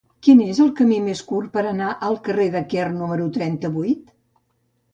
Quin 0.25 0.39
és 0.45 0.61
el 0.63 0.71
camí 0.79 0.97
més 1.09 1.21
curt 1.31 1.51
per 1.59 1.65
anar 1.73 1.91
al 2.09 2.19
carrer 2.29 2.49
de 2.57 2.63
Quer 2.73 2.89
número 2.97 3.31
trenta-vuit? 3.39 4.05